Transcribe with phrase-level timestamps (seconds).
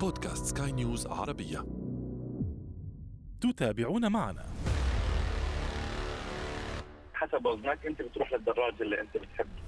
[0.00, 1.64] بودكاست سكاي نيوز عربية.
[3.40, 4.46] تتابعون معنا.
[7.14, 9.62] حسب وزنك أنت بتروح للدراج اللي أنت بتحبه.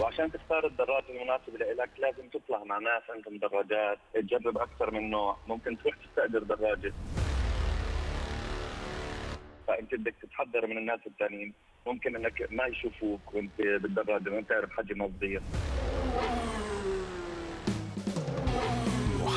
[0.00, 3.98] وعشان تختار الدراج المناسب لك لازم تطلع مع ناس عندهم دراجات.
[4.14, 5.36] تجرب أكثر من نوع.
[5.46, 6.92] ممكن تروح تستأجر دراجة.
[9.66, 11.54] فأنت بدك تتحضر من الناس الثانيين
[11.86, 15.42] ممكن إنك ما يشوفوك وأنت بالدراجة ما تعرف حجمها صغير.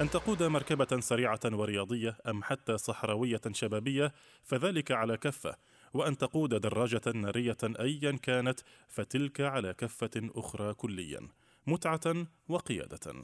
[0.00, 5.56] أن تقود مركبة سريعة ورياضية أم حتى صحراوية شبابية فذلك على كفة،
[5.94, 11.28] وأن تقود دراجة نارية أيا كانت فتلك على كفة أخرى كليا،
[11.66, 13.20] متعة وقيادة.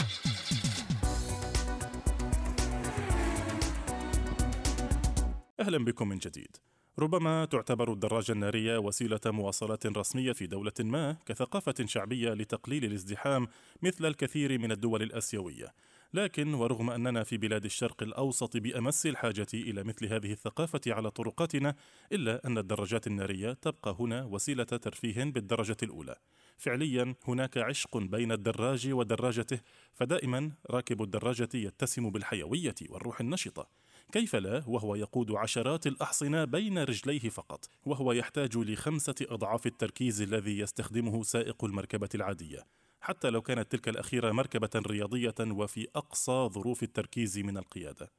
[5.61, 6.57] أهلا بكم من جديد.
[6.99, 13.49] ربما تعتبر الدراجة النارية وسيلة مواصلات رسمية في دولة ما كثقافة شعبية لتقليل الازدحام
[13.83, 15.75] مثل الكثير من الدول الآسيوية،
[16.15, 21.75] لكن ورغم أننا في بلاد الشرق الأوسط بأمس الحاجة إلى مثل هذه الثقافة على طرقاتنا،
[22.13, 26.17] إلا أن الدراجات النارية تبقى هنا وسيلة ترفيه بالدرجة الأولى.
[26.59, 29.61] فعليا هناك عشق بين الدراج ودراجته،
[29.95, 33.69] فدائما راكب الدراجة يتسم بالحيوية والروح النشطة.
[34.13, 40.59] كيف لا وهو يقود عشرات الأحصنة بين رجليه فقط وهو يحتاج لخمسة أضعاف التركيز الذي
[40.59, 42.67] يستخدمه سائق المركبة العادية
[43.03, 48.11] حتى لو كانت تلك الأخيرة مركبة رياضية وفي أقصى ظروف التركيز من القيادة.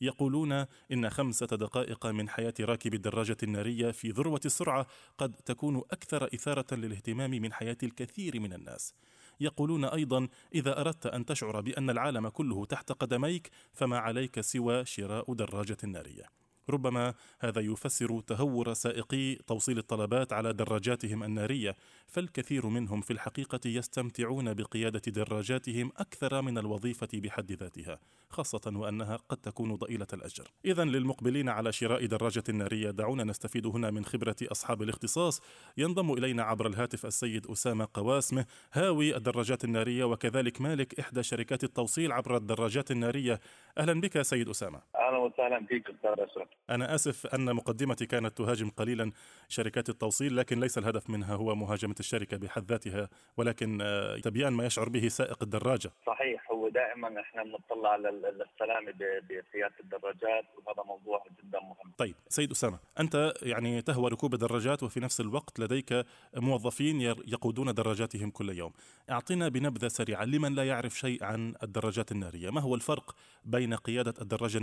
[0.00, 4.86] يقولون إن خمسة دقائق من حياة راكب الدراجة النارية في ذروة السرعة
[5.18, 8.94] قد تكون أكثر إثارة للاهتمام من حياة الكثير من الناس.
[9.40, 15.34] يقولون أيضا إذا أردت أن تشعر بأن العالم كله تحت قدميك فما عليك سوى شراء
[15.34, 16.24] دراجة ناريه
[16.70, 24.54] ربما هذا يفسر تهور سائقي توصيل الطلبات على دراجاتهم النارية فالكثير منهم في الحقيقة يستمتعون
[24.54, 27.98] بقيادة دراجاتهم أكثر من الوظيفة بحد ذاتها
[28.30, 30.44] خاصة وأنها قد تكون ضئيلة الأجر.
[30.64, 35.40] اذا للمقبلين على شراء دراجة نارية دعونا نستفيد هنا من خبرة أصحاب الاختصاص.
[35.76, 42.12] ينضم إلينا عبر الهاتف السيد أسامة قواسمه هاوي الدراجات النارية وكذلك مالك إحدى شركات التوصيل
[42.12, 43.40] عبر الدراجات النارية.
[43.78, 44.97] أهلا بك سيد أسامة.
[45.08, 46.48] أهلا وسهلا فيك أستاذ أشرف.
[46.70, 49.12] أنا آسف أن مقدمتي كانت تهاجم قليلا
[49.48, 54.66] شركات التوصيل لكن ليس الهدف منها هو مهاجمة الشركة بحد ذاتها ولكن آه، تبيان ما
[54.66, 55.90] يشعر به سائق الدراجة.
[56.06, 61.92] صحيح هو دائما إحنا بنطلع على السلامة بقيادة الدراجات وهذا موضوع جدا مهم.
[61.98, 66.04] طيب سيد أسامة أنت يعني تهوى ركوب الدراجات وفي نفس الوقت لديك
[66.36, 68.72] موظفين يقودون دراجاتهم كل يوم.
[69.10, 72.50] أعطنا بنبذة سريعة لمن لا يعرف شيء عن الدراجات النارية.
[72.50, 73.14] ما هو الفرق
[73.44, 74.58] بين قيادة الدراجة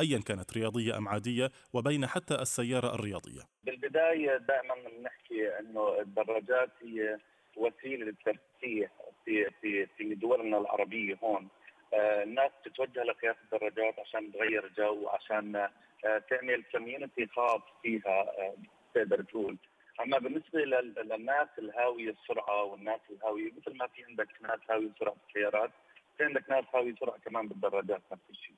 [0.00, 3.42] ايا كانت رياضية أم عادية وبين حتى السيارة الرياضية.
[3.64, 7.18] بالبداية دائما بنحكي إنه الدراجات هي
[7.56, 8.90] وسيلة للترفيه
[9.24, 11.48] في في في دولنا العربية هون.
[11.94, 18.54] آه الناس تتوجه لقياده الدراجات عشان تغير جو عشان آه تعمل community خاص فيها آه
[18.94, 19.56] تقدر تقول.
[20.00, 25.70] أما بالنسبة للناس الهاوية السرعه والناس الهاوية مثل ما في عندك ناس هاوية سرعه بالسيارات
[26.18, 28.54] في عندك ناس هاوية سرعه كمان بالدراجات نفس الشيء.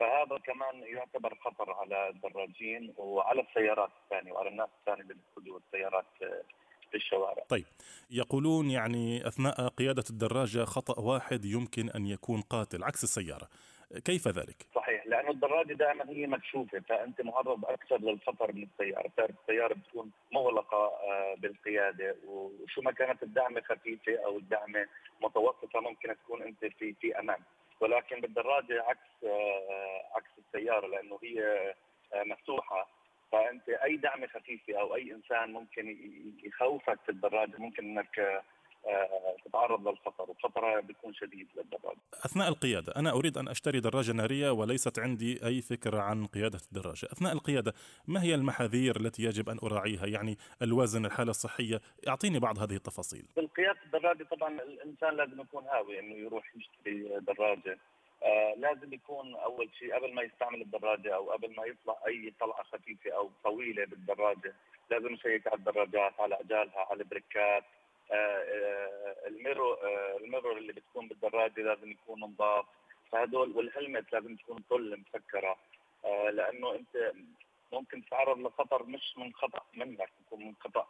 [0.00, 6.06] فهذا كمان يعتبر خطر على الدراجين وعلى السيارات الثانية وعلى الناس الثانية اللي بيقودوا السيارات
[6.90, 7.44] في الشوارع.
[7.48, 7.64] طيب
[8.10, 13.48] يقولون يعني أثناء قيادة الدراجة خطأ واحد يمكن أن يكون قاتل عكس السيارة.
[14.04, 19.34] كيف ذلك؟ صحيح لأنه الدراجة دائما هي مكشوفة فأنت معرض أكثر للخطر من السيارة، بتعرف
[19.42, 24.86] السيارة بتكون مغلقة آه، بالقيادة وشو ما كانت الدعمه خفيفة أو الدعمه
[25.22, 27.38] متوسطة ممكن تكون أنت في في أمان.
[27.80, 31.74] ولكن بالدراجة عكس آه، عكس السيارة لأنه هي
[32.14, 32.88] آه، مفتوحة.
[33.32, 35.96] فأنت أي دعمه خفيفه أو أي إنسان ممكن
[36.44, 38.42] يخوفك في الدراجة ممكن إنك آه،
[39.44, 44.98] تتعرض للخطر والخطر بيكون شديد للدراجة أثناء القيادة أنا أريد أن أشتري دراجة نارية وليست
[44.98, 47.06] عندي أي فكرة عن قيادة الدراجة.
[47.12, 47.74] أثناء القيادة
[48.08, 51.80] ما هي المحاذير التي يجب أن أراعيها؟ يعني الوزن الحالة الصحية.
[52.08, 53.24] أعطيني بعض هذه التفاصيل.
[53.36, 57.78] بالقيادة الدراجة طبعا الإنسان لازم يكون هاوي أنه يروح يشتري دراجة.
[58.22, 62.62] آه لازم يكون أول شيء قبل ما يستعمل الدراجة أو قبل ما يطلع أي طلعة
[62.62, 64.54] خفيفة أو طويلة بالدراجة
[64.90, 67.64] لازم يشيك على الدراجات على عجالها على البريكات.
[69.26, 69.78] ال mirro
[70.20, 72.66] ال mirror اللي بتكون بالدراجة لازم يكون نظاف.
[73.12, 75.56] فهدول وال helmet لازم تكون طل مسكرة.
[76.32, 77.12] لأنه أنت
[77.72, 80.86] ممكن تتعرض لخطر مش من خطأ منك يكون من خطأ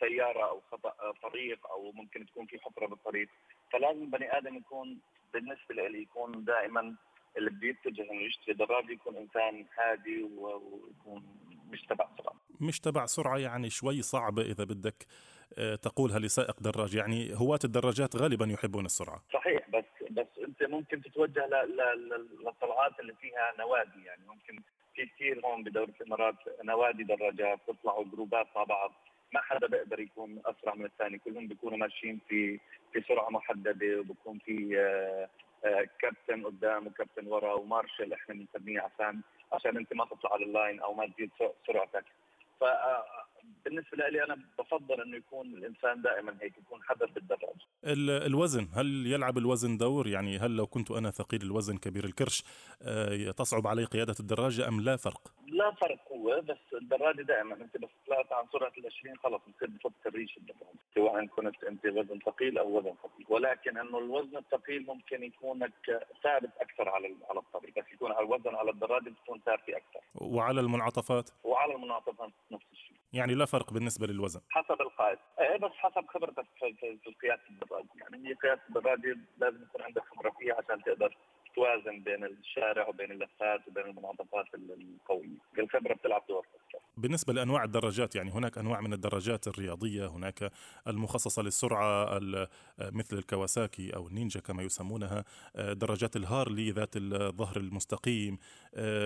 [0.00, 3.28] سيارة أو خطأ طريق أو ممكن تكون في حفرة بالطريق.
[3.72, 5.00] فلازم بني آدم يكون
[5.32, 6.94] بالنسبة لي يكون دائما
[7.36, 11.22] اللي بيتجه إنه يشتري دراجة يكون إنسان هادي ويكون
[11.70, 15.06] مش تبع سرعه مش تبع سرعة يعني شوي صعبه إذا بدك
[15.58, 16.94] آه، تقولها لسائق دراج.
[16.94, 19.22] يعني هواة الدراجات غالبا يحبون السرعة.
[19.32, 21.46] صحيح بس بس أنت ممكن تتوجه
[22.44, 24.04] للطلعات اللي فيها نوادي.
[24.04, 24.62] يعني ممكن
[24.94, 28.92] في كثير هون بدوله الإمارات نوادي دراجات تطلعوا جروبات مع بعض.
[29.34, 31.18] ما حدا بيقدر يكون أسرع من الثاني.
[31.18, 32.60] كلهم بيكونوا ماشيين في
[32.92, 35.28] في سرعة محددة وبكون في آه،
[35.68, 39.20] آه، كابتن قدام وكابتن ورا ومارشل إحنا بنسميه عشان
[39.52, 41.30] عشان أنت ما تطلع على اللاين أو ما تزيد
[41.66, 42.04] سرعتك.
[42.60, 42.64] ف
[43.64, 47.56] بالنسبة لي أنا بفضل إنه يكون الإنسان دائما هيك يكون حذر بالدراج
[48.26, 52.44] الوزن هل يلعب الوزن دور؟ يعني هل لو كنت أنا ثقيل الوزن كبير الكرش
[52.82, 57.54] آه، تصعب علي قيادة الدراجة أم لا فرق؟ لا فرق هو بس الدراجة دائما.
[57.54, 60.78] أنت بس طلعت عن سرعة ال 20 خلص بتصير بفك الريش الدراجة.
[60.94, 65.72] سواء كنت أنت وزن ثقيل أو وزن خفيف ولكن إنه الوزن الثقيل ممكن يكونك
[66.24, 67.78] ثابت أكثر على على الطريق.
[67.78, 70.00] بس يكون على الوزن على الدراجة بتكون ثابتة أكثر.
[70.14, 72.30] وعلى المنعطفات؟ وعلى المنعطفات.
[73.16, 74.40] يعني لا فرق بالنسبة للوزن.
[74.50, 75.18] حسب القائد.
[75.40, 80.30] إيه بس حسب خبرتك في قياده الدراجه يعني هي قياده الدراجه لازم يكون عندك خبرة
[80.38, 81.16] فيها عشان تقدر
[81.54, 86.46] توازن بين الشارع وبين اللفات وبين المنعطفات القوية، الخبره بتلعب دور.
[86.96, 90.52] بالنسبة لأنواع الدراجات يعني هناك أنواع من الدراجات الرياضية، هناك
[90.88, 92.20] المخصصة للسرعة
[92.78, 95.24] مثل الكواساكي أو النينجا كما يسمونها،
[95.56, 98.38] دراجات الهارلي ذات الظهر المستقيم،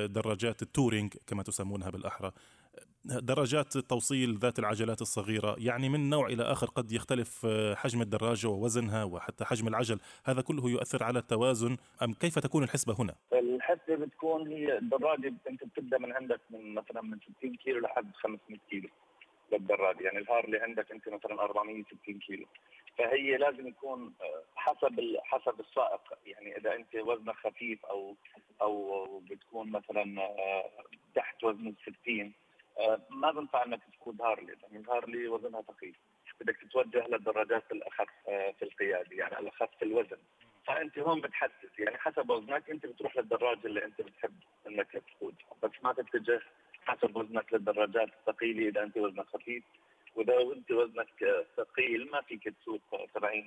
[0.07, 2.33] دراجات ال touring كما تسمونها بالأحرى،
[3.05, 8.49] دراجات التوصيل ذات العجلات الصغيرة يعني من نوع إلى آخر قد يختلف آه، حجم الدراجة
[8.49, 13.96] ووزنها وحتى حجم العجل هذا كله يؤثر على التوازن أم كيف تكون الحسبة هنا؟ الحسبة
[13.96, 18.88] بتكون هي الدراجة أنت بتبدأ من عندك من مثلا من 60 كيلو لحد 500 كيلو
[19.52, 22.46] للدراجة يعني ال Harley عندك أنت مثلا 460 كيلو
[22.99, 28.16] فهي لازم يكون آه، حسب حسب السائق يعني إذا أنت وزنك خفيف أو
[28.62, 30.70] أو بتكون مثلا آه،
[31.14, 32.50] تحت وزن ال 60 آه،
[33.11, 35.96] ما بنفع إنك تقود هارلي لأن الهارلي وزنها ثقيل.
[36.40, 40.17] بدك تتوجه للدراجات الأخف آه، في القيادة يعني الأخف في الوزن.
[40.67, 44.34] فأنت هون بتحدد يعني حسب وزنك أنت بتروح للدراجة اللي أنت بتحب
[44.67, 46.40] إنك تقودها بس ما تتجه
[46.87, 49.64] حسب وزنك للدراجات الثقيلة إذا أنت وزنك خفيف.
[50.15, 52.81] وإذا أنت وزنك ثقيل ما فيك تسوق
[53.15, 53.47] تبعين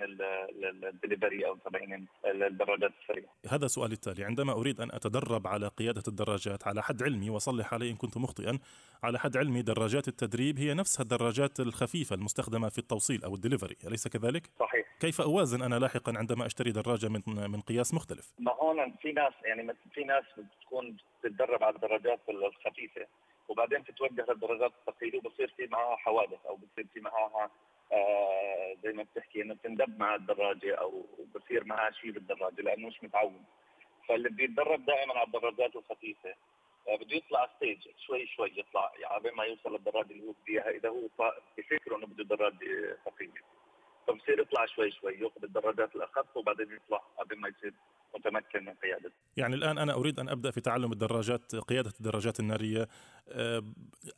[0.83, 3.30] الدليفري أو تبعين الدراجات السريعة.
[3.50, 7.89] هذا سؤالي التالي، عندما أريد أن أتدرب على قيادة الدراجات على حد علمي وصلح علي
[7.89, 8.60] إن كنت مخطئا،
[9.04, 14.07] على حد علمي دراجات التدريب هي نفسها الدراجات الخفيفة المستخدمة في التوصيل أو الدليفري، أليس
[14.07, 14.98] كذلك؟ صحيح.
[15.00, 19.33] كيف أوازن أنا لاحقا عندما أشتري دراجة من من قياس مختلف؟ ما هون في ناس
[19.45, 23.07] يعني في ناس بتكون تتدرب على الدراجات الخفيفة
[23.49, 27.51] وبعدين تتوجه للدراجات الثقيله وبصير في معها حوادث أو بصير في معها
[27.91, 31.05] آه زي ما بتحكي إنه بتندب مع الدراجة أو
[31.35, 33.43] بصير معها شيء بالدراجة لأنه مش متعود.
[34.07, 36.35] فاللي بيتدرب دائما على الدراجات الخفيفة.
[36.87, 40.89] آه بده يطلع ستيج شوي شوي يطلع يعني ما يوصل للدراجة اللي هو بديها إذا
[40.89, 43.41] هو بفكره إنه بده دراجة ثقيله
[44.07, 47.73] فبصير يطلع شوي شوي يأخذ الدراجات الأخف وبعدين يطلع قبل ما يصير
[48.15, 52.88] متمكن من قيادته يعني الآن أنا أريد أن أبدأ في تعلم الدراجات قيادة الدراجات النارية.
[53.29, 53.63] آه،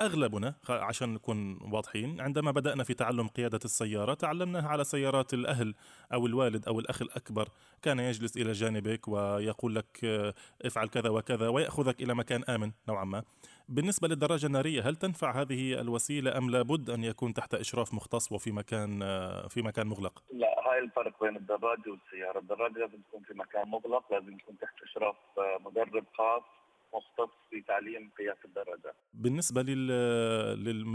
[0.01, 5.75] أغلبنا عشان نكون واضحين عندما بدأنا في تعلم قيادة السيارة تعلمناها على سيارات الأهل
[6.13, 7.49] أو الوالد أو الأخ الأكبر.
[7.81, 10.33] كان يجلس إلى جانبك ويقول لك آه،
[10.65, 13.23] افعل كذا وكذا ويأخذك إلى مكان آمن نوعا ما.
[13.69, 18.51] بالنسبة للدراجة النارية هل تنفع هذه الوسيلة أم لابد أن يكون تحت إشراف مختص وفي
[18.51, 23.33] مكان آه، في مكان مغلق؟ لا هاي الفرق بين الدراجة والسيارة، الدراجة لازم تكون في
[23.33, 26.43] مكان مغلق، لازم يكون تحت إشراف آه، مدرب خاص.
[26.95, 28.95] مختص في تعليم قياس الدراجات.
[29.13, 29.61] بالنسبة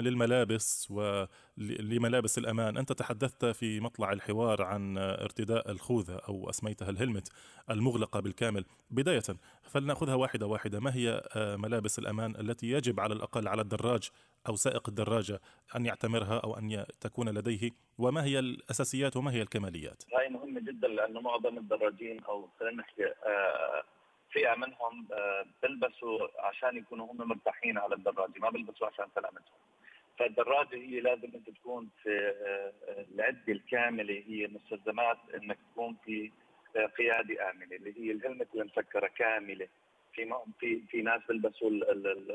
[0.00, 7.28] للملابس ولملابس الأمان أنت تحدثت في مطلع الحوار عن ارتداء الخوذة أو أسميتها الهلمت
[7.70, 8.64] المغلقة بالكامل.
[8.90, 9.22] بداية
[9.62, 10.80] فلنأخذها واحدة واحدة.
[10.80, 14.10] ما هي آه، ملابس الأمان التي يجب على الأقل على الدراج
[14.48, 15.40] أو سائق الدراجة
[15.76, 20.88] أن يعتمرها أو أن تكون لديه؟ وما هي الأساسيات وما هي الكماليات؟ هاي مهمة جدا
[20.88, 23.82] لأنه معظم الدراجين أو خلينا نحكي آه،
[24.36, 29.58] منهم آه، بيلبسوا عشان يكونوا هم مرتاحين على الدراجة ما بيلبسوا عشان سلامتهم.
[30.18, 32.72] فالدراجة هي لازم أنت تكون في آه،
[33.14, 36.30] العده الكاملة هي مستلزمات إنك تكون في
[36.76, 39.68] آه، قيادة آمنة اللي هي الهلمت المسكره كاملة.
[40.14, 41.70] في في في ناس بيلبسوا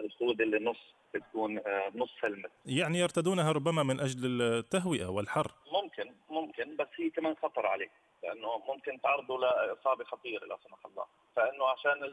[0.05, 2.51] الخوذة اللي نص بتكون آه، نص هلمت.
[2.65, 5.51] يعني يرتدونها ربما من أجل التهوئة والحر.
[5.71, 7.91] ممكن ممكن بس هي كمان خطر عليك.
[8.25, 11.05] لأنه ممكن تعرضوا لإصابة خطيرة لا سمح الله.
[11.35, 12.03] فإنه عشان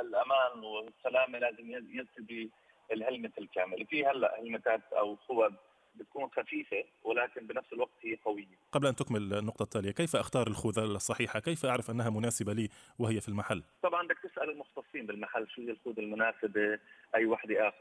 [0.00, 2.50] الأمان والسلامة لازم يرتدي
[2.92, 5.52] الهلمت الكامل في هلأ هلمتات أو خوذ
[5.96, 8.58] بتكون خفيفة ولكن بنفس الوقت هي قوية.
[8.72, 12.68] قبل أن تكمل النقطة التالية كيف أختار الخوذة الصحيحة؟ كيف أعرف أنها مناسبة لي
[12.98, 16.78] وهي في المحل؟ طبعا بدك تسأل المختصين بالمحل شو هي الخوذة المناسبة
[17.14, 17.72] أي وحدة آه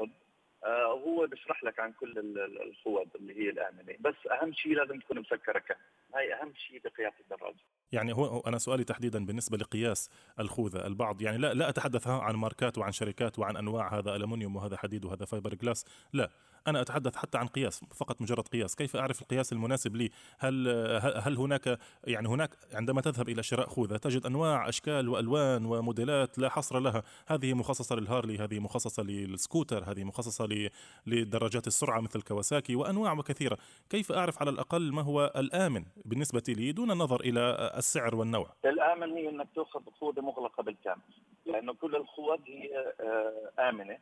[1.05, 2.13] هو بيشرح لك عن كل
[2.61, 3.95] الخوذ اللي هي الآمنة.
[3.99, 5.75] بس أهم شيء لازم تكون مسكرة كم.
[6.15, 7.63] هاي أهم شيء بقياس الدراجة.
[7.91, 12.77] يعني هو أنا سؤالي تحديدا بالنسبة لقياس الخوذة البعض يعني لا لا أتحدث عن ماركات
[12.77, 16.29] وعن شركات وعن أنواع هذا ألمونيوم وهذا حديد وهذا فايبر جلاس لا
[16.67, 18.75] أنا أتحدث حتى عن قياس فقط مجرد قياس.
[18.75, 20.67] كيف أعرف القياس المناسب لي؟ هل
[21.15, 26.49] هل هناك يعني هناك عندما تذهب إلى شراء خوذة تجد أنواع أشكال وألوان وموديلات لا
[26.49, 27.03] حصر لها.
[27.27, 30.69] هذه مخصصة لل Harley هذه مخصصة للسكوتر هذه مخصصة
[31.07, 33.57] لدراجات السرعة مثل كواساكي وأنواع كثيرة.
[33.89, 38.47] كيف أعرف على الأقل ما هو الآمن بالنسبة لي دون النظر إلى السعر والنوع.
[38.65, 41.01] الآمن هي إنك تأخذ خوذه مغلقة بالكامل
[41.45, 43.97] لأنه كل الخوذ هي آه، آمنة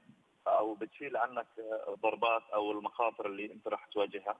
[0.47, 1.47] أو بتشيل عنك
[1.87, 4.35] الضربات أو المخاطر اللي أنت راح تواجهها.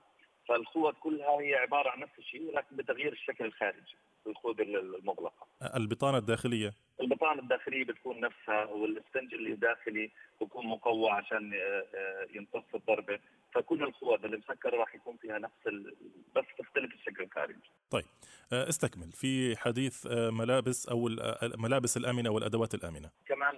[0.48, 3.96] فالخوذ كلها هي عبارة عن نفس الشيء ولكن بتغيير الشكل الخارجي
[4.26, 5.46] الخوذ المغلقة.
[5.76, 10.10] البطانة الداخلية؟ البطانة الداخلية بتكون نفسها والستنج اللي داخلي
[10.40, 13.18] بيكون مقوى عشان آه، آه، يمتص الضربة.
[13.54, 15.94] فكل الخوذ اللي مسكرة راح يكون فيها نفس ال...
[16.36, 17.70] بس تختلف الشكل الخارجي.
[17.90, 18.04] طيب
[18.52, 19.12] آه، استكمل.
[19.12, 21.08] في حديث ملابس أو
[21.42, 23.10] الملابس الأمنة والأدوات الأمنة.
[23.26, 23.54] كمان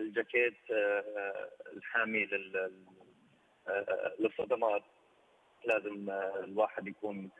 [0.00, 0.56] الجاكيت
[1.76, 2.28] الحامي
[4.18, 4.82] للصدمات.
[5.66, 6.10] لازم
[6.44, 7.30] الواحد يكون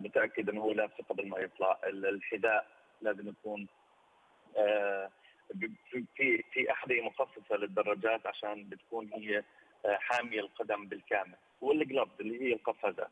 [0.00, 1.78] متأكد إنه هو لابسه قبل ما يطلع.
[1.84, 2.66] الحذاء
[3.02, 3.66] لازم يكون
[4.56, 5.10] آه،
[6.16, 9.38] في في أحذية مخصصة للدراجات عشان بتكون هي
[9.86, 13.10] آه، حامية القدم بالكامل وال gloves اللي هي القفازات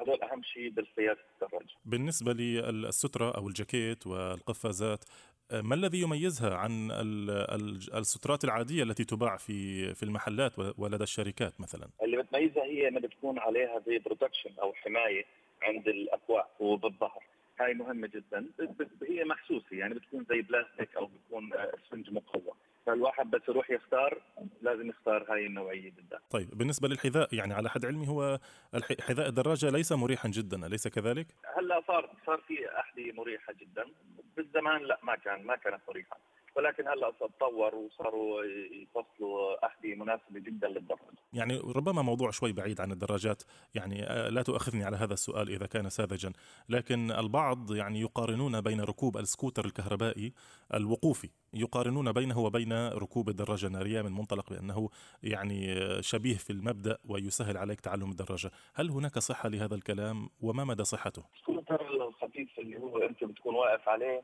[0.00, 1.74] هذول أهم شيء بالقياده الدراجة.
[1.84, 6.90] بالنسبة للسترة أو الجاكيت والقفازات آه، ما الذي يميزها عن
[7.94, 13.38] السترات العادية التي تباع في في المحلات ولدى الشركات مثلا؟ اللي بتميزها هي إنها بتكون
[13.38, 15.24] عليها زي protection أو حماية
[15.62, 17.22] عند الأكواع وبالظهر.
[17.60, 18.46] هاي مهمة جدا.
[19.08, 22.54] هي محسوسة يعني بتكون زي بلاستيك أو بتكون اسفنج مقوى.
[22.86, 24.22] فالواحد بس يروح يختار
[24.62, 26.22] لازم يختار هاي النوعية بالذات.
[26.30, 28.38] طيب بالنسبة للحذاء يعني على حد علمي هو
[29.00, 33.84] حذاء الدراجة ليس مريحا جدا أليس كذلك؟ هلأ صار صار في أحذية مريحة جدا.
[34.36, 36.18] بالزمان لأ ما كان ما كانت مريحة.
[36.56, 41.18] ولكن هلا تطور وصاروا يفصلوا أحذية مناسبة جدا للدراجة.
[41.32, 43.42] يعني ربما موضوع شوي بعيد عن الدراجات،
[43.74, 46.32] يعني آه، لا تؤاخذني على هذا السؤال إذا كان ساذجا،
[46.68, 50.32] لكن البعض يعني يقارنون بين ركوب السكوتر الكهربائي
[50.74, 54.88] الوقوفي، يقارنون بينه وبين ركوب الدراجة النارية من منطلق بأنه
[55.22, 60.84] يعني شبيه في المبدأ ويسهل عليك تعلم الدراجة، هل هناك صحة لهذا الكلام وما مدى
[60.84, 64.22] صحته؟ السكوتر الخفيف اللي هو أنت بتكون واقف عليه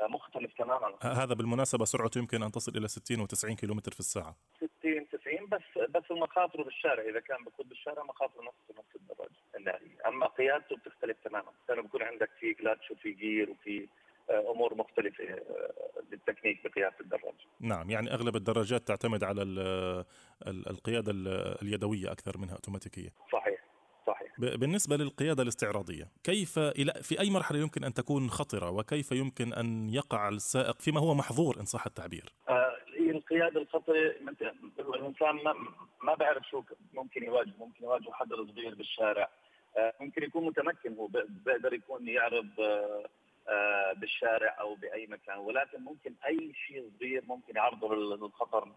[0.00, 0.98] مختلف تماما.
[1.02, 4.36] هذا بالمناسبة سرعته يمكن أن تصل إلى 60 و90 كيلومتر في الساعة.
[4.56, 10.08] 60 90 بس بس مخاطره بالشارع إذا كان بقود بالشارع مخاطره نفس نفس الدراجة النارية
[10.08, 11.52] أما قيادته بتختلف تماما.
[11.68, 13.88] لأنه بكون عندك في كلاتش وفي جير وفي
[14.30, 15.24] آه، أمور مختلفة
[16.10, 17.46] بالتكنيك آه، بقيادة الدراجة.
[17.60, 19.42] نعم يعني أغلب الدراجات تعتمد على
[20.46, 21.12] القيادة
[21.62, 23.08] اليدوية أكثر منها أوتوماتيكية.
[23.32, 23.73] صحيح.
[24.38, 29.90] بالنسبة للقيادة الاستعراضية كيف إلى في أي مرحلة يمكن أن تكون خطرة وكيف يمكن أن
[29.90, 33.94] يقع السائق فيما هو محظور إن صح التعبير؟ آه القيادة الخطرة
[34.78, 35.54] الإنسان ما,
[36.02, 36.62] ما بعرف شو
[36.94, 39.28] ممكن يواجه ممكن يواجه حدا صغير بالشارع.
[39.76, 41.06] آه ممكن يكون متمكن هو
[41.46, 42.48] بيقدر يكون يعرض
[43.48, 48.72] آه بالشارع أو بأي مكان ولكن ممكن أي شيء صغير ممكن يعرضه للخطر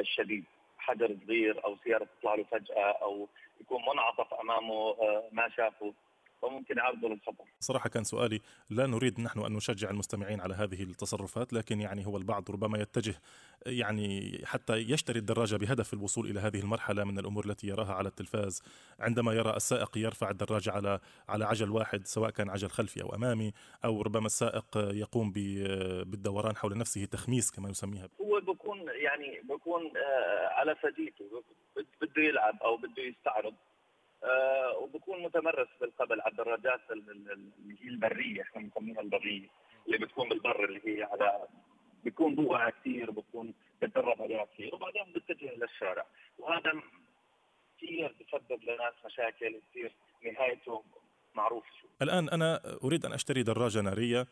[0.00, 0.44] الشديد.
[0.78, 3.28] حجر صغير أو سيارة تطلع له فجأة أو
[3.60, 5.94] يكون منعطف أمامه آه، ما شافه.
[6.42, 7.44] وممكن يعرضه للخطر.
[7.60, 8.40] صراحة كان سؤالي
[8.70, 13.14] لا نريد نحن أن نشجع المستمعين على هذه التصرفات لكن يعني هو البعض ربما يتجه
[13.66, 18.62] يعني حتى يشتري الدراجة بهدف الوصول إلى هذه المرحلة من الأمور التي يراها على التلفاز.
[19.00, 23.52] عندما يرى السائق يرفع الدراجة على على عجل واحد سواء كان عجل خلفي أو أمامي
[23.84, 28.08] أو ربما السائق يقوم بالدوران حول نفسه تخميس كما يسميها.
[28.20, 31.42] هو بكون يعني بكون آه، على فديته
[32.00, 33.54] بده يلعب أو بده يستعرض.
[34.78, 39.48] وبكون متمرس بالقبل على الدراجات اللي هي البرية إحنا بنسميها البرية
[39.86, 41.48] اللي بتكون بالبر اللي هي على
[42.04, 46.06] بيكون ضوءها كثير بكون بتدرب عليها كثير وبعدين بتتجه للشارع.
[46.38, 46.72] وهذا
[47.76, 49.92] كثير بسبب لناس مشاكل كثير
[50.24, 50.84] نهايته
[51.34, 51.64] معروف
[52.02, 54.26] الآن أنا أريد أن أشتري دراجة نارية.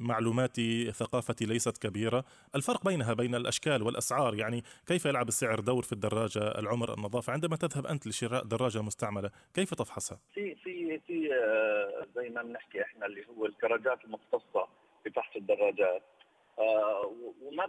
[0.00, 2.24] معلوماتي ثقافتي ليست كبيرة.
[2.54, 7.56] الفرق بينها بين الأشكال والأسعار يعني كيف يلعب السعر دور في الدراجة العمر النظافة؟ عندما
[7.56, 13.06] تذهب أنت لشراء دراجة مستعملة كيف تفحصها؟ في في في آه، زي ما بنحكي إحنا
[13.06, 14.68] اللي هو الكراجات المختصة
[15.04, 16.02] في فحص الدراجات.
[16.58, 17.12] آه،
[17.42, 17.66] وما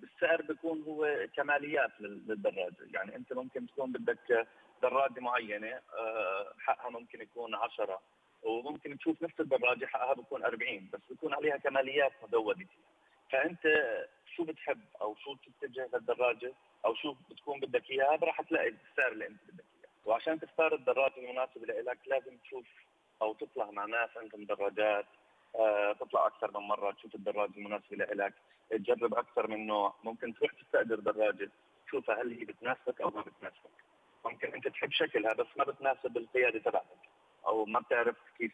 [0.00, 2.76] بالسعر بيكون هو كماليات للدراجة.
[2.94, 4.46] يعني أنت ممكن تكون بدك
[4.82, 8.00] دراجة معينة آه، حقها ممكن يكون 10
[8.42, 12.66] وممكن تشوف نفس الدراجه حقها بكون 40 بس بكون عليها كماليات مزوده
[13.32, 13.62] فأنت
[14.36, 16.52] شو بتحب أو شو تتجه للدراجة
[16.86, 19.90] أو شو بتكون بدك إياها راح تلاقي السعر اللي أنت بدك إياه.
[20.04, 22.66] وعشان تختار الدراجة المناسبة لك لازم تشوف
[23.22, 25.06] أو تطلع مع ناس عندهم دراجات.
[25.54, 28.34] آه، تطلع أكثر من مرة تشوف الدراجة المناسبة لك
[28.70, 29.94] تجرب أكثر من نوع.
[30.04, 31.50] ممكن تروح تستأجر دراجة
[31.86, 33.70] تشوفها هل هي بتناسبك أو ما بتناسبك.
[34.24, 37.10] ممكن أنت تحب شكلها بس ما بتناسب القيادة تبعتك.
[37.46, 38.52] أو ما بتعرف كيف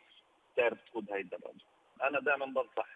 [0.57, 1.65] تعرف تقود هاي الدراجة.
[2.03, 2.89] أنا دائما بنصح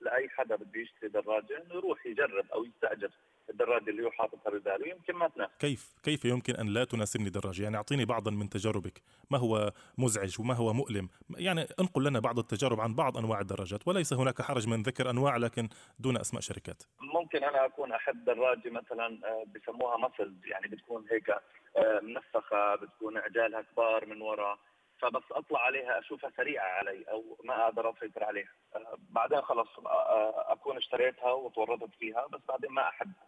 [0.00, 3.10] لأي حدا بده يشتري دراجة إنه يروح يجرب أو يستأجر
[3.50, 5.52] الدراجة اللي هو حاططها بباله يمكن ما تناسب.
[5.58, 9.02] كيف؟ كيف يمكن أن لا تناسبني دراجة؟ يعني أعطيني بعضا من تجاربك.
[9.30, 13.88] ما هو مزعج وما هو مؤلم؟ يعني انقل لنا بعض التجارب عن بعض أنواع الدراجات
[13.88, 16.82] وليس هناك حرج من ذكر أنواع لكن دون أسماء شركات.
[17.00, 21.30] ممكن أنا أكون أحب دراجة مثلا آه، بسموها مسلز يعني بتكون هيك
[21.76, 24.58] آه، منفخة بتكون عجالها كبار من وراء
[25.02, 30.52] فبس أطلع عليها أشوفها سريعة علي أو ما أقدر أسيطر عليها آه، بعدين خلص آه،
[30.52, 33.26] أكون اشتريتها وتورطت فيها بس بعدين ما احبها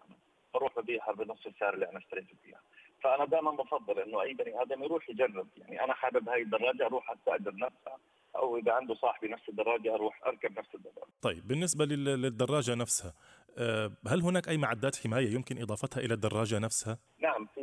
[0.55, 2.61] بروح ببيعها بنص السعر اللي أنا اشتريت فيها
[3.03, 7.11] فأنا دائما بفضل إنه أي بني آدم يروح يجرب يعني أنا حابب هاي الدراجة أروح
[7.11, 7.99] أستأجر نفسها
[8.37, 11.13] أو إذا عنده صاحبي نفس الدراجة أروح أركب نفس الدراجة.
[11.23, 13.15] طيب بالنسبة للدراجة نفسها
[14.09, 17.61] هل هناك أي معدات حماية يمكن إضافتها إلى الدراجة نفسها؟ نعم في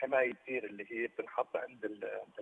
[0.00, 1.80] حماية كثير اللي هي بتنحط عند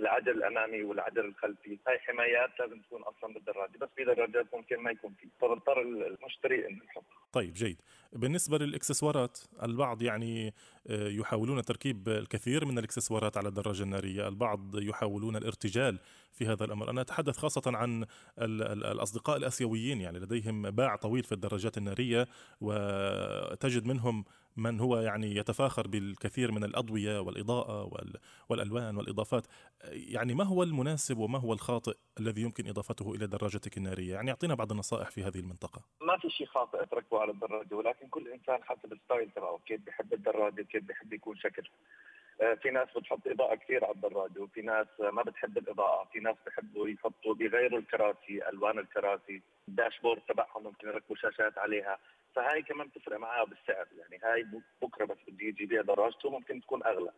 [0.01, 4.91] العجل الأمامي والعجل الخلفي، هاي حمايات لازم تكون أصلا بالدراجة، بس في دراجات ممكن ما
[4.91, 7.19] يكون في، فبضطر المشتري إنه يحطها.
[7.33, 10.55] طيب جيد، بالنسبة للإكسسوارات البعض يعني
[10.91, 15.99] آه، يحاولون تركيب الكثير من الإكسسوارات على الدراجة النارية، البعض يحاولون الارتجال
[16.33, 18.07] في هذا الأمر، أنا أتحدث خاصة عن
[18.39, 22.27] الأصدقاء الآسيويين يعني لديهم باع طويل في الدراجات النارية
[22.61, 24.25] وتجد منهم
[24.57, 27.91] من هو يعني يتفاخر بالكثير من الأضوية والإضاءة
[28.49, 29.47] والألوان والإضافات.
[29.85, 34.55] يعني ما هو المناسب وما هو الخاطئ الذي يمكن إضافته إلى دراجتك النارية؟ يعني أعطينا
[34.55, 35.83] بعض النصائح في هذه المنطقة.
[36.01, 39.81] ما في شيء خاطئ تركبه على الدراجة ولكن كل إنسان حسب ال style تبعه كيف
[39.81, 41.63] بيحب الدراجة كيف بيحب يكون شكل
[42.43, 46.37] آه، في ناس بتحط إضاءة كثير على الدراجة وفي ناس ما بتحب الإضاءة في ناس
[46.47, 51.99] بحبوا يحطوا بيغيروا الكراسي ألوان الكراسي ال dashboard تبعهم ممكن يركبوا شاشات عليها.
[52.35, 53.87] فهاي كمان بتفرق معاه بالسعر.
[53.99, 54.47] يعني هاي
[54.83, 57.13] بكرة بس بده يجي يبيع دراجته ممكن تكون أغلى.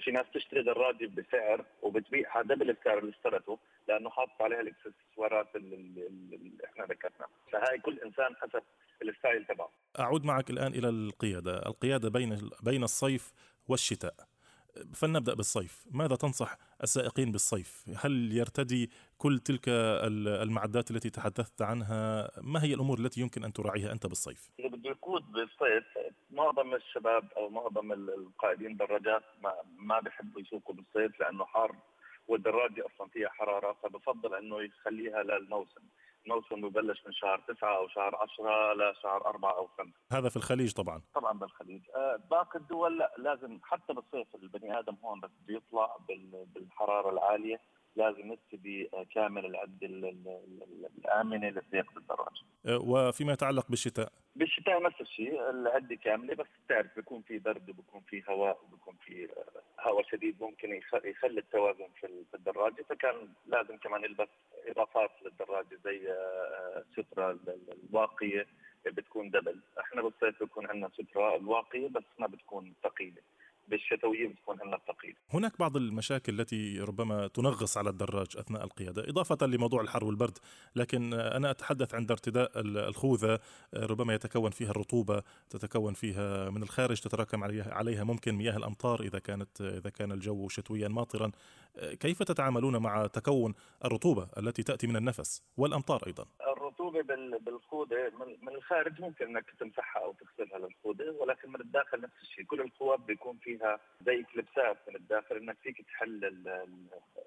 [0.00, 5.76] في ناس تشتري دراجة بسعر وبتبيعها double السعر اللي اشترته لأنه حاطط عليها الإكسسوارات اللي,
[5.76, 8.62] اللي إحنا ذكرناها فهاي كل إنسان حسب
[9.02, 9.70] الستايل تبعه.
[9.98, 11.66] أعود معك الآن إلى القيادة.
[11.66, 13.32] القيادة بين بين الصيف
[13.68, 14.14] والشتاء.
[14.94, 15.84] فلنبدأ بالصيف.
[15.90, 22.98] ماذا تنصح السائقين بالصيف؟ هل يرتدي كل تلك المعدات التي تحدثت عنها؟ ما هي الأمور
[22.98, 25.84] التي يمكن أن تراعيها أنت بالصيف؟ اللي بده يقود بالصيف
[26.30, 31.76] معظم الشباب أو معظم القائدين دراجات ما, ما بيحبوا يسوقوا بالصيف لأنه حار
[32.28, 35.82] والدراجة أصلا فيها حرارة فبفضل أنه يخليها للموسم.
[36.26, 39.98] الموسم ببلش من شهر تسعة أو شهر عشرة لشهر أربعة أو خمسة.
[40.12, 41.02] هذا في الخليج طبعا.
[41.14, 41.82] طبعا بالخليج.
[41.96, 45.96] آه باقي الدول لا لازم حتى بالصيف البني آدم هون بس بده يطلع
[46.54, 47.60] بالحرارة العالية.
[47.96, 48.36] لازم
[48.94, 49.86] آه، كامل العدة
[50.98, 52.42] الآمنة لسياقة الدراجة.
[52.66, 58.00] آه، وفيما يتعلق بالشتاء؟ بالشتاء نفس الشيء العدة كاملة بس بتعرف بيكون في برد وبيكون
[58.00, 59.28] في هواء وبيكون في
[59.80, 62.82] هواء شديد ممكن يخلي التوازن في الدراجة.
[62.88, 64.28] فكان لازم كمان يلبس
[64.66, 66.00] إضافات للدراجة زي
[66.76, 67.38] السترة آه،
[67.90, 68.46] الواقية
[68.86, 69.60] بتكون دبل.
[69.80, 73.22] إحنا بالصيف بيكون عندنا سترة الواقيه بس ما بتكون ثقيلة.
[73.68, 75.16] بالشتوية بتكون عندنا ثقيله.
[75.30, 80.38] هناك بعض المشاكل التي ربما تنغص على الدراج أثناء القيادة، إضافة لموضوع الحر والبرد،
[80.76, 83.38] لكن أنا أتحدث عند ارتداء الخوذة
[83.74, 89.60] ربما يتكون فيها الرطوبة، تتكون فيها من الخارج تتراكم عليها ممكن مياه الأمطار إذا كانت
[89.60, 91.30] إذا كان الجو شتويا ماطرا،
[92.00, 96.24] كيف تتعاملون مع تكون الرطوبة التي تأتي من النفس والأمطار أيضا؟
[96.86, 102.44] الرطوبه بالخوذه من الخارج ممكن إنك تمسحها أو تغسلها للخوذه ولكن من الداخل نفس الشيء،
[102.44, 106.36] كل الخوذ بيكون فيها زي كليبسات من الداخل إنك فيك تحل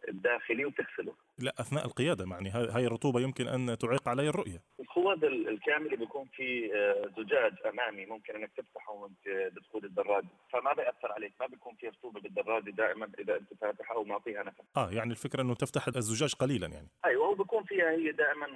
[0.07, 1.13] الداخلي وتغسله.
[1.39, 4.61] لا أثناء القيادة يعني هاي الرطوبة يمكن أن تعيق علي الرؤية.
[4.79, 10.27] القوة الكاملة بيكون في آه، زجاج أمامي ممكن إنك تفتحه وأنت بتقود الدراجة.
[10.51, 11.33] فما بيأثر عليك.
[11.39, 14.57] ما بيكون في رطوبة بالدراجة دائما إذا أنت فاتحها ومعطيها نفس.
[14.77, 16.87] آه يعني الفكرة إنه تفتح الزجاج قليلا يعني.
[17.05, 18.47] أيوه هو بيكون فيها هي دائما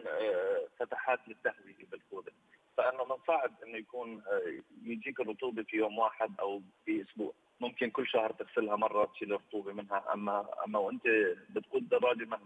[0.94, 2.32] فتحات للتهويه بالقوده
[2.78, 7.34] فانه من صعب إنه يكون آه، يجيك الرطوبة في يوم واحد أو في أسبوع.
[7.60, 11.04] ممكن كل شهر تغسلها مرة تشيل الرطوبة منها أما أما وأنت
[11.50, 12.40] بتقود دراجه ما,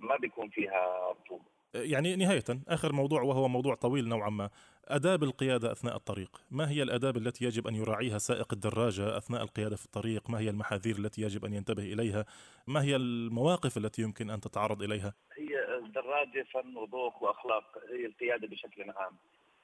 [0.00, 1.44] ما بيكون فيها رطوبة.
[1.82, 4.50] يعني نهاية آخر موضوع وهو موضوع طويل نوعا ما.
[4.88, 6.40] آداب القيادة أثناء الطريق.
[6.50, 10.50] ما هي الآداب التي يجب أن يراعيها سائق الدراجة أثناء القيادة في الطريق؟ ما هي
[10.50, 12.24] المحاذير التي يجب أن ينتبه إليها؟
[12.66, 18.48] ما هي المواقف التي يمكن أن تتعرض إليها؟ هي الدراجة فن وذوق وأخلاق هي القيادة
[18.48, 19.12] بشكل عام.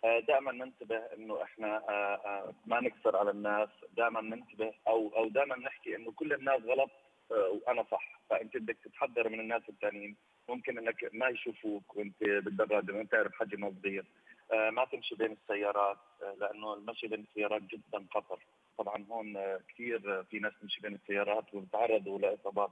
[0.04, 3.68] آه، دائما ننتبه إنه إحنا آه، آه، ما نكسر على الناس.
[3.96, 6.90] دائما ننتبه أو أو دائما نحكي إنه كل الناس غلط.
[7.30, 8.20] وأنا صح.
[8.30, 10.16] فانت بدك تتحضر من الناس الثانيين
[10.48, 14.04] ممكن إنك ما يشوفوك وأنت بالدراجة وأنت تعرف حجمها صغير
[14.52, 18.38] آه، ما تمشي بين السيارات آه، لأنه المشي بين السيارات جدا خطر.
[18.78, 22.70] طبعا هون آه، كثير في ناس تمشي بين السيارات وبتعرضوا لإصابات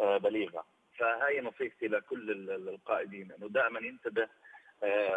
[0.00, 0.64] بليغة.
[0.98, 4.28] فهاي نصيحتي لكل القائدين إنه دائما ينتبه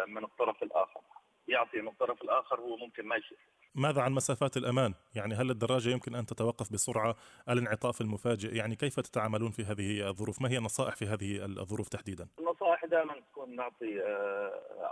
[0.06, 1.00] من الطرف الآخر.
[1.48, 3.38] يعطي من الطرف الآخر هو ممكن ما يشوف.
[3.76, 7.16] ماذا عن مسافات الأمان؟ يعني هل الدراجة يمكن أن تتوقف بسرعة
[7.48, 12.28] الانعطاف المفاجئ؟ يعني كيف تتعاملون في هذه الظروف؟ ما هي النصائح في هذه الظروف تحديدا؟
[12.38, 14.00] النصائح دائما تكون نعطي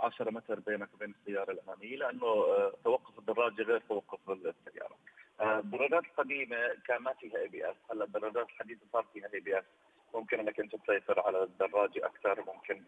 [0.03, 4.95] 10 آه، متر بينك وبين السيارة الأمامية لأنه آه، توقف الدراجة غير توقف السيارة.
[5.39, 9.65] آه، الدراجات القديمة كان ما فيها ABS، هلا الدراجات الحديثة صار فيها ABS.
[10.13, 12.83] ممكن إنك أنت تسيطر على الدراجة أكثر، ممكن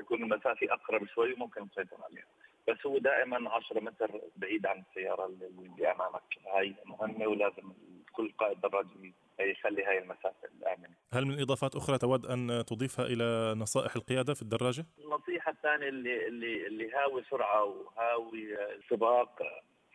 [0.00, 2.26] يكون المسافة أقرب شوي وممكن تسيطر عليها.
[2.68, 6.22] بس هو دائما 10 متر بعيد عن السيارة اللي أمامك
[6.54, 7.72] هاي مهمة ولازم
[8.12, 10.94] كل قائد دراجي يخلي هاي المسافة الآمنة.
[11.12, 16.28] هل من إضافات أخرى تود أن تضيفها إلى نصائح القيادة في الدراجة؟ النصيحة الثانية اللي
[16.28, 18.56] اللي اللي هاوي سرعة وهاوي
[18.90, 19.42] سباق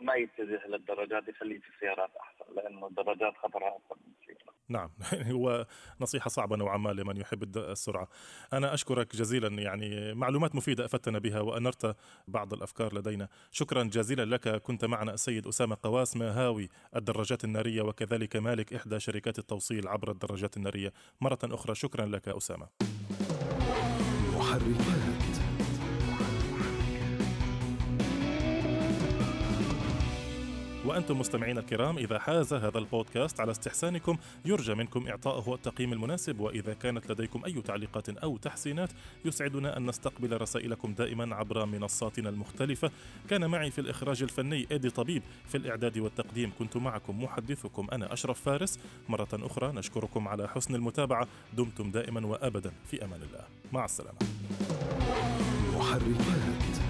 [0.01, 3.95] ما يتجه للدراجات يخليه في السيارات أحسن لأنه الدراجات خطرها أكثر.
[4.69, 4.89] نعم.
[5.31, 5.67] هو
[6.01, 8.07] نصيحة صعبة نوعا ما لمن يحب السرعة.
[8.53, 9.61] أنا أشكرك جزيلا.
[9.61, 11.95] يعني معلومات مفيدة أفدتنا بها وأنرت
[12.27, 13.27] بعض الأفكار لدينا.
[13.51, 14.49] شكرا جزيلا لك.
[14.61, 20.57] كنت معنا السيد أسامة قواس مهاوي الدراجات النارية وكذلك مالك إحدى شركات التوصيل عبر الدراجات
[20.57, 20.93] النارية.
[21.21, 22.67] مرة أخرى شكرا لك أسامة.
[24.35, 25.34] محركات.
[30.85, 36.73] وأنتم مستمعين الكرام إذا حاز هذا البودكاست على استحسانكم يرجى منكم إعطائه التقييم المناسب وإذا
[36.73, 38.89] كانت لديكم أي تعليقات أو تحسينات
[39.25, 42.91] يسعدنا أن نستقبل رسائلكم دائما عبر منصاتنا المختلفة.
[43.29, 48.41] كان معي في الإخراج الفني إيدي طبيب في الإعداد والتقديم كنت معكم محدثكم أنا أشرف
[48.41, 48.79] فارس.
[49.09, 51.27] مرة أخرى نشكركم على حسن المتابعة.
[51.53, 52.71] دمتم دائما وأبدا.
[52.91, 53.43] في أمان الله.
[53.73, 54.17] مع السلامة.
[55.75, 56.84] محركات.